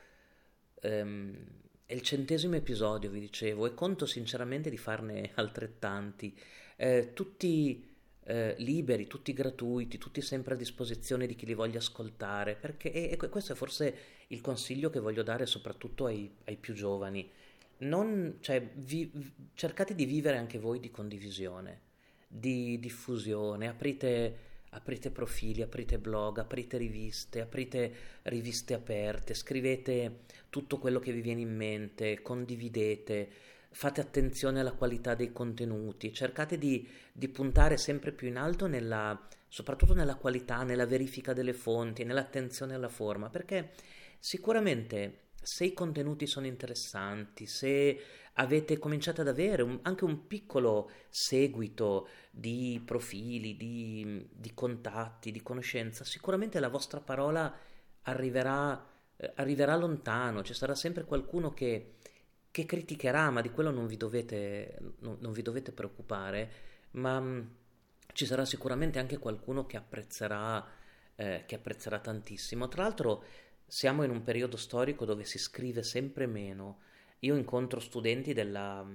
[0.82, 1.60] Um,
[1.92, 6.34] è il centesimo episodio, vi dicevo, e conto sinceramente di farne altrettanti,
[6.76, 7.91] eh, tutti
[8.24, 13.16] eh, liberi, tutti gratuiti, tutti sempre a disposizione di chi li voglia ascoltare, perché e,
[13.20, 13.96] e questo è forse
[14.28, 17.28] il consiglio che voglio dare soprattutto ai, ai più giovani.
[17.78, 19.10] Non, cioè, vi,
[19.54, 21.80] cercate di vivere anche voi di condivisione,
[22.28, 24.36] di diffusione, aprite,
[24.70, 31.40] aprite profili, aprite blog, aprite riviste, aprite riviste aperte, scrivete tutto quello che vi viene
[31.40, 33.30] in mente, condividete,
[33.72, 39.20] fate attenzione alla qualità dei contenuti, cercate di, di puntare sempre più in alto nella,
[39.48, 43.72] soprattutto nella qualità, nella verifica delle fonti, nell'attenzione alla forma, perché
[44.18, 48.00] sicuramente se i contenuti sono interessanti, se
[48.34, 55.42] avete cominciato ad avere un, anche un piccolo seguito di profili, di, di, contatti, di
[55.42, 57.52] conoscenza, sicuramente la vostra parola
[58.02, 61.96] arriverà, eh, arriverà lontano, ci sarà sempre qualcuno che,
[62.52, 66.50] che, criticherà, ma di quello non vi dovete, non, non vi dovete preoccupare,
[66.92, 67.40] ma mh, mm,
[68.12, 70.64] ci sarà sicuramente anche qualcuno che apprezzerà,
[71.16, 72.68] eh, che apprezzerà tantissimo.
[72.68, 73.24] Tra l'altro,
[73.66, 76.80] siamo in un periodo storico dove si scrive sempre meno.
[77.20, 78.86] Io incontro studenti della,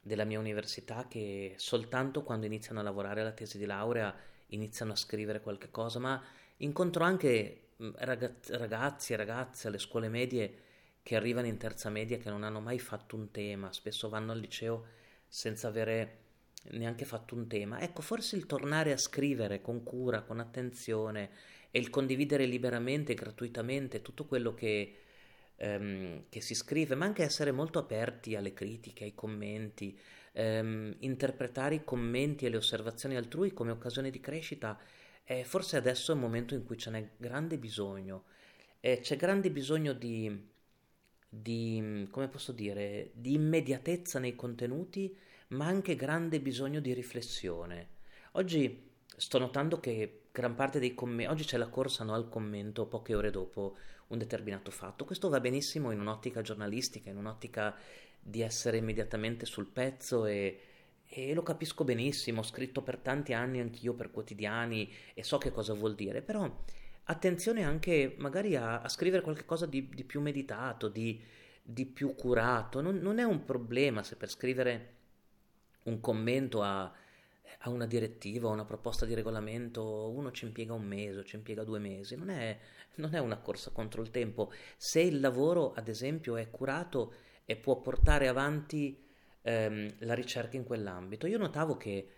[0.00, 4.14] della mia università che soltanto quando iniziano a lavorare alla tesi di laurea
[4.48, 6.22] iniziano a scrivere qualche cosa, ma
[6.58, 10.68] incontro anche ragazzi e ragazze alle scuole medie
[11.02, 14.38] che arrivano in terza media che non hanno mai fatto un tema, spesso vanno al
[14.38, 14.86] liceo
[15.26, 16.18] senza avere
[16.70, 17.80] neanche fatto un tema.
[17.80, 21.30] Ecco, forse il tornare a scrivere con cura, con attenzione,
[21.70, 24.96] e il condividere liberamente, gratuitamente tutto quello che,
[25.56, 29.96] ehm, che si scrive, ma anche essere molto aperti alle critiche, ai commenti,
[30.32, 34.78] ehm, interpretare i commenti e le osservazioni altrui come occasione di crescita,
[35.24, 38.24] eh, forse adesso è un momento in cui ce n'è grande bisogno.
[38.80, 40.48] Eh, c'è grande bisogno di,
[41.32, 45.16] di, come posso dire, di immediatezza nei contenuti,
[45.48, 47.88] ma anche grande bisogno di riflessione.
[48.32, 52.86] Oggi sto notando che gran parte dei commenti, oggi c'è la corsa no, al commento
[52.86, 53.76] poche ore dopo
[54.08, 55.04] un determinato fatto.
[55.04, 57.76] Questo va benissimo in un'ottica giornalistica, in un'ottica
[58.18, 60.60] di essere immediatamente sul pezzo e,
[61.06, 65.52] e lo capisco benissimo, ho scritto per tanti anni anch'io per quotidiani e so che
[65.52, 66.48] cosa vuol dire, però
[67.10, 71.20] attenzione anche magari a, a scrivere qualcosa di, di, più meditato, di,
[71.62, 74.94] di più curato, non, non, è un problema se per scrivere
[75.84, 80.84] un commento a, a una direttiva, a una proposta di regolamento, uno ci impiega un
[80.84, 82.56] mese, ci impiega due mesi, non è,
[82.96, 84.52] non è una corsa contro il tempo.
[84.76, 87.12] Se il lavoro, ad esempio, è curato
[87.44, 89.04] e può portare avanti
[89.42, 91.26] ehm, la ricerca in quell'ambito.
[91.26, 92.08] Io notavo che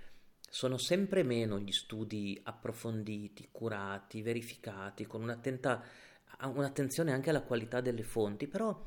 [0.53, 5.83] sono sempre meno gli studi approfonditi, curati, verificati, con un'attenta,
[6.43, 8.79] un'attenzione anche alla qualità delle fonti, però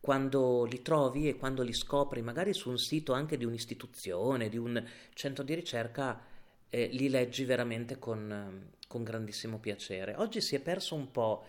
[0.00, 4.56] quando li trovi e quando li scopri, magari su un sito anche di un'istituzione, di
[4.56, 6.20] un centro di ricerca,
[6.68, 10.16] eh, li leggi veramente con, con grandissimo piacere.
[10.16, 11.46] Oggi si è perso un po'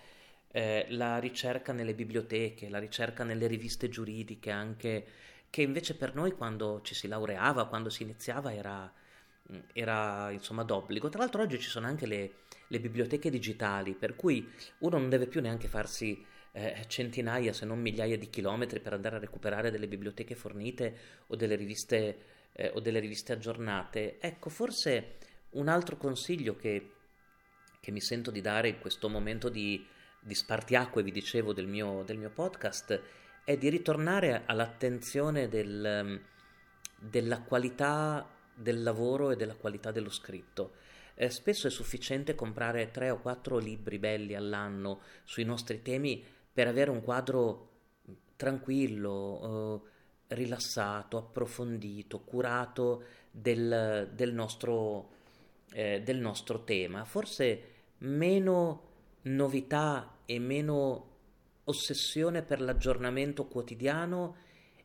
[0.51, 5.07] eh, la ricerca nelle biblioteche, la ricerca nelle riviste giuridiche, anche
[5.49, 8.93] che invece per noi quando ci si laureava, quando si iniziava era,
[9.73, 11.09] era insomma d'obbligo.
[11.09, 12.31] Tra l'altro oggi ci sono anche le,
[12.67, 17.79] le biblioteche digitali, per cui uno non deve più neanche farsi eh, centinaia, se non
[17.79, 22.17] migliaia di chilometri per andare a recuperare delle biblioteche fornite o delle riviste,
[22.53, 24.19] eh, o delle riviste aggiornate.
[24.19, 25.17] Ecco, forse
[25.51, 26.91] un altro consiglio che,
[27.79, 29.93] che mi sento di dare in questo momento di
[30.25, 32.99] di spartiacque, vi dicevo, del mio, del mio podcast,
[33.43, 36.19] è di ritornare all'attenzione del,
[36.97, 40.73] della qualità del lavoro e della qualità dello scritto.
[41.13, 46.67] Eh, spesso è sufficiente comprare tre o quattro libri belli all'anno sui nostri temi per
[46.67, 47.69] avere un quadro
[48.35, 49.83] tranquillo,
[50.27, 55.09] eh, rilassato, approfondito, curato del, del, nostro,
[55.71, 57.05] eh, del nostro tema.
[57.05, 58.81] Forse meno
[59.23, 61.13] novità e meno
[61.65, 64.35] ossessione per l'aggiornamento quotidiano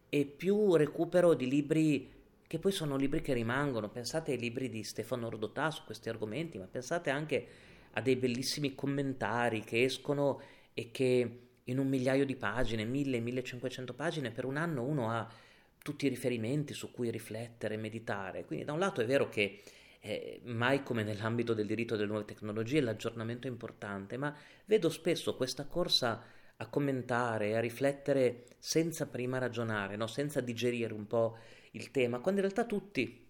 [0.08, 2.19] e più recupero di libri
[2.50, 3.88] che poi sono libri che rimangono.
[3.90, 7.46] Pensate ai libri di Stefano Rodotà su questi argomenti, ma pensate anche
[7.92, 10.42] a dei bellissimi commentari che escono
[10.74, 15.32] e che in un migliaio di pagine, 1000-1500 pagine, per un anno uno ha
[15.78, 18.44] tutti i riferimenti su cui riflettere, meditare.
[18.44, 19.60] Quindi da un lato è vero che
[20.00, 25.36] eh, mai come nell'ambito del diritto delle nuove tecnologie l'aggiornamento è importante, ma vedo spesso
[25.36, 26.20] questa corsa
[26.56, 30.08] a commentare, a riflettere senza prima ragionare, no?
[30.08, 31.38] senza digerire un po'
[31.72, 33.28] il tema, quando in realtà tutti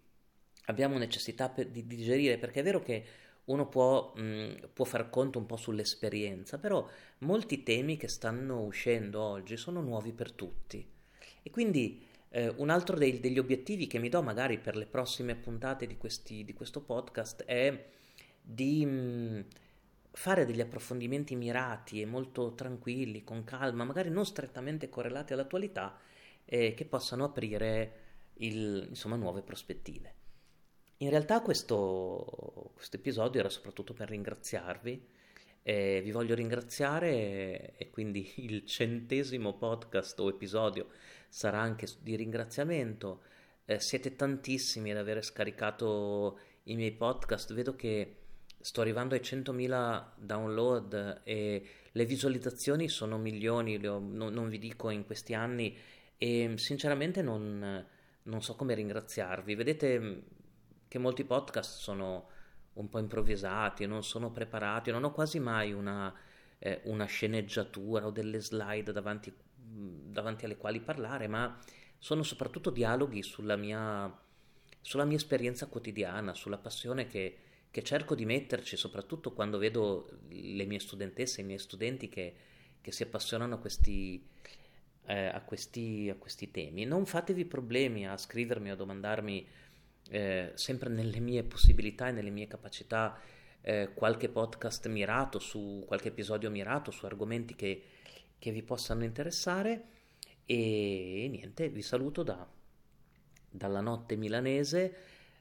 [0.67, 3.05] abbiamo necessità per, di digerire, perché è vero che
[3.45, 6.87] uno può, mh, può, far conto un po' sull'esperienza, però
[7.19, 10.87] molti temi che stanno uscendo oggi sono nuovi per tutti.
[11.43, 15.35] E quindi eh, un altro dei, degli obiettivi che mi do magari per le prossime
[15.35, 17.87] puntate di, questi, di questo podcast è
[18.41, 19.45] di mh,
[20.13, 25.99] fare degli approfondimenti mirati e molto tranquilli, con calma, magari non strettamente correlati all'attualità,
[26.45, 28.09] eh, che possano aprire
[28.41, 30.15] il, insomma, nuove prospettive.
[30.99, 35.09] In realtà questo, questo episodio era soprattutto per ringraziarvi.
[35.63, 40.89] Eh, vi voglio ringraziare e quindi il centesimo podcast o episodio
[41.29, 43.23] sarà anche di ringraziamento.
[43.65, 48.17] Eh, siete tantissimi ad aver scaricato i miei podcast, vedo che
[48.61, 54.91] sto arrivando ai 100.000 download e le visualizzazioni sono milioni, ho, non, non, vi dico
[54.91, 55.75] in questi anni
[56.19, 57.87] e sinceramente non,
[58.25, 59.55] non so come ringraziarvi.
[59.55, 60.23] Vedete
[60.89, 62.29] che molti podcast sono
[62.75, 66.15] un po' improvvisati, non sono preparati, non ho quasi mai una,
[66.59, 69.33] eh, una sceneggiatura o delle slide davanti
[69.73, 71.59] davanti alle quali parlare, ma
[71.99, 74.13] sono soprattutto dialoghi sulla mia,
[74.81, 77.37] sulla mia esperienza quotidiana, sulla passione che,
[77.71, 82.35] che, cerco di metterci, soprattutto quando vedo le mie studentesse, i miei studenti che,
[82.81, 84.27] che si appassionano a questi,
[85.07, 86.85] eh, a, questi, a questi, temi.
[86.85, 89.47] Non fatevi problemi a scrivermi, a domandarmi
[90.11, 93.19] eh, sempre nelle mie possibilità e nelle mie capacità
[93.63, 97.83] eh, qualche podcast mirato su qualche episodio mirato su argomenti che
[98.41, 99.85] che vi possano interessare
[100.47, 102.45] e niente, vi saluto da,
[103.49, 104.97] dalla notte milanese,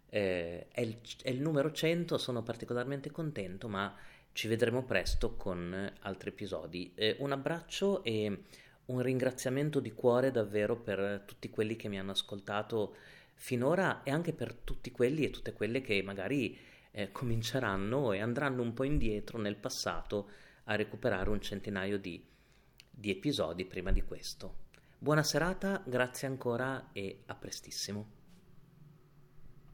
[0.10, 3.96] eh, è, il, è il numero 100, sono particolarmente contento, ma
[4.34, 6.92] ci vedremo presto con altri episodi.
[6.94, 8.44] Eh, un abbraccio e
[8.90, 12.96] un ringraziamento di cuore davvero per tutti quelli che mi hanno ascoltato
[13.36, 16.58] finora e anche per tutti quelli e tutte quelle che magari
[16.92, 20.30] eh, cominceranno e andranno un po' indietro nel passato
[20.66, 22.24] a recuperare un centinaio di,
[22.90, 24.68] di episodi prima di questo.
[24.98, 28.19] Buona serata, grazie ancora e a prestissimo.